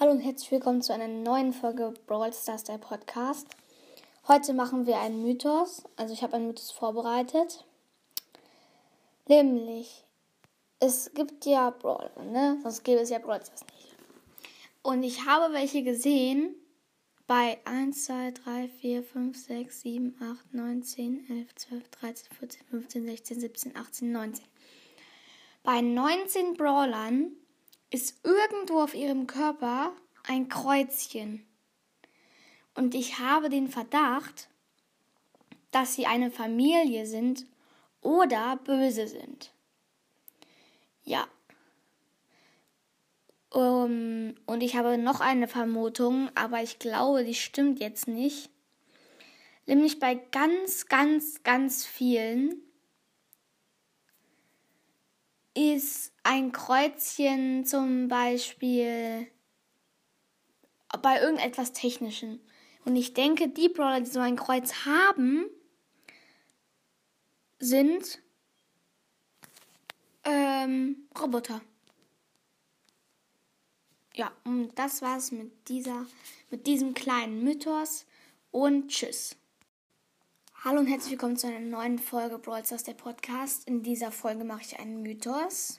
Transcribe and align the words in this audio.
Hallo 0.00 0.10
und 0.10 0.18
herzlich 0.18 0.50
willkommen 0.50 0.82
zu 0.82 0.92
einer 0.92 1.06
neuen 1.06 1.52
Folge 1.52 1.94
Brawl 2.08 2.32
Stars, 2.32 2.64
der 2.64 2.78
Podcast. 2.78 3.46
Heute 4.26 4.52
machen 4.52 4.86
wir 4.86 4.98
einen 4.98 5.22
Mythos. 5.22 5.84
Also 5.94 6.12
ich 6.12 6.24
habe 6.24 6.34
einen 6.34 6.48
Mythos 6.48 6.72
vorbereitet. 6.72 7.64
Nämlich, 9.28 10.04
es 10.80 11.12
gibt 11.14 11.46
ja 11.46 11.70
Brawl, 11.70 12.10
ne? 12.24 12.58
Sonst 12.64 12.82
gäbe 12.82 13.02
es 13.02 13.10
ja 13.10 13.20
Brawl 13.20 13.40
Stars 13.40 13.62
nicht. 13.62 13.94
Und 14.82 15.04
ich 15.04 15.26
habe 15.26 15.54
welche 15.54 15.84
gesehen 15.84 16.56
bei 17.28 17.58
1, 17.64 18.06
2, 18.06 18.32
3, 18.32 18.68
4, 18.80 19.04
5, 19.04 19.46
6, 19.46 19.80
7, 19.80 20.16
8, 20.20 20.54
9, 20.54 20.82
10, 20.82 21.30
11, 21.30 21.54
12, 21.54 21.88
13, 21.90 22.32
14, 22.36 22.66
15, 22.66 23.06
16, 23.06 23.40
17, 23.40 23.76
18, 23.76 24.10
19. 24.10 24.44
Bei 25.62 25.80
19 25.80 26.54
Brawlern 26.54 27.36
ist 27.90 28.24
irgendwo 28.24 28.80
auf 28.80 28.94
ihrem 28.94 29.26
Körper 29.26 29.92
ein 30.24 30.48
Kreuzchen. 30.48 31.46
Und 32.74 32.94
ich 32.94 33.18
habe 33.18 33.48
den 33.48 33.68
Verdacht, 33.68 34.48
dass 35.70 35.94
sie 35.94 36.06
eine 36.06 36.30
Familie 36.30 37.06
sind 37.06 37.46
oder 38.00 38.56
böse 38.56 39.08
sind. 39.08 39.52
Ja. 41.04 41.26
Um, 43.50 44.34
und 44.46 44.62
ich 44.62 44.76
habe 44.76 44.98
noch 44.98 45.20
eine 45.20 45.46
Vermutung, 45.46 46.28
aber 46.34 46.62
ich 46.62 46.80
glaube, 46.80 47.24
die 47.24 47.34
stimmt 47.34 47.78
jetzt 47.78 48.08
nicht. 48.08 48.50
Nämlich 49.66 50.00
bei 50.00 50.16
ganz, 50.16 50.86
ganz, 50.86 51.42
ganz 51.44 51.86
vielen 51.86 52.60
ist 55.54 56.12
ein 56.22 56.52
Kreuzchen 56.52 57.64
zum 57.64 58.08
Beispiel 58.08 59.28
bei 61.02 61.20
irgendetwas 61.20 61.72
Technischem. 61.72 62.40
Und 62.84 62.96
ich 62.96 63.14
denke, 63.14 63.48
die 63.48 63.68
Brawler, 63.68 64.00
die 64.00 64.10
so 64.10 64.20
ein 64.20 64.36
Kreuz 64.36 64.84
haben, 64.84 65.46
sind 67.58 68.20
ähm, 70.24 71.08
Roboter. 71.18 71.60
Ja, 74.14 74.32
und 74.44 74.78
das 74.78 75.02
war's 75.02 75.32
mit 75.32 75.68
dieser, 75.68 76.06
mit 76.50 76.66
diesem 76.66 76.94
kleinen 76.94 77.42
Mythos 77.42 78.06
und 78.50 78.88
tschüss. 78.88 79.36
Hallo 80.66 80.80
und 80.80 80.86
herzlich 80.86 81.10
willkommen 81.10 81.36
zu 81.36 81.46
einer 81.46 81.60
neuen 81.60 81.98
Folge 81.98 82.38
Brawl 82.38 82.64
Stars, 82.64 82.84
der 82.84 82.94
Podcast. 82.94 83.68
In 83.68 83.82
dieser 83.82 84.10
Folge 84.10 84.44
mache 84.44 84.62
ich 84.62 84.78
einen 84.78 85.02
Mythos. 85.02 85.78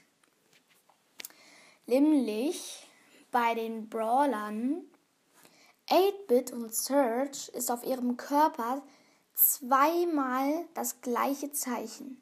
Nämlich 1.87 2.87
bei 3.31 3.55
den 3.55 3.89
Brawlern 3.89 4.83
8-Bit 5.89 6.51
und 6.51 6.71
Surge 6.71 7.49
ist 7.53 7.71
auf 7.71 7.83
ihrem 7.83 8.15
Körper 8.15 8.83
zweimal 9.33 10.65
das 10.75 11.01
gleiche 11.01 11.51
Zeichen. 11.51 12.21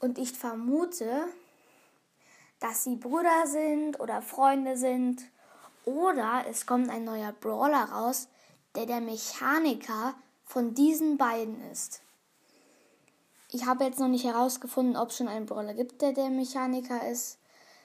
Und 0.00 0.18
ich 0.18 0.32
vermute, 0.32 1.28
dass 2.58 2.82
sie 2.82 2.96
Brüder 2.96 3.46
sind 3.46 4.00
oder 4.00 4.20
Freunde 4.20 4.76
sind. 4.76 5.22
Oder 5.84 6.44
es 6.50 6.66
kommt 6.66 6.90
ein 6.90 7.04
neuer 7.04 7.30
Brawler 7.30 7.84
raus, 7.84 8.26
der 8.74 8.86
der 8.86 9.00
Mechaniker 9.00 10.16
von 10.44 10.74
diesen 10.74 11.16
beiden 11.16 11.60
ist. 11.70 12.02
Ich 13.50 13.66
habe 13.66 13.84
jetzt 13.84 14.00
noch 14.00 14.08
nicht 14.08 14.24
herausgefunden, 14.24 14.96
ob 14.96 15.10
es 15.10 15.18
schon 15.18 15.28
einen 15.28 15.46
Brawler 15.46 15.74
gibt, 15.74 16.00
der 16.00 16.12
der 16.12 16.30
Mechaniker 16.30 17.06
ist. 17.08 17.38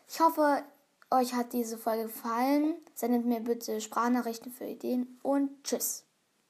Ich 0.09 0.19
hoffe, 0.21 0.63
euch 1.11 1.33
hat 1.33 1.53
diese 1.53 1.77
Folge 1.77 2.03
gefallen. 2.03 2.75
Sendet 2.95 3.25
mir 3.25 3.41
bitte 3.41 3.81
Sprachnachrichten 3.81 4.51
für 4.51 4.65
Ideen 4.65 5.19
und 5.23 5.63
tschüss. 5.63 6.06